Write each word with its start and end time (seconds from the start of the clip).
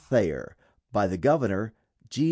THAYER. 0.09 0.55
By 0.91 1.05
the 1.05 1.17
Governor: 1.19 1.75
G. 2.09 2.19